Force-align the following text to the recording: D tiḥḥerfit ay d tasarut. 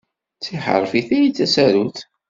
D 0.37 0.41
tiḥḥerfit 0.43 1.09
ay 1.17 1.25
d 1.27 1.33
tasarut. 1.37 1.99